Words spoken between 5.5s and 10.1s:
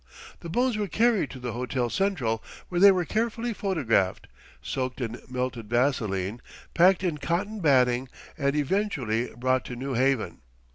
vaseline, packed in cotton batting, and eventually brought to New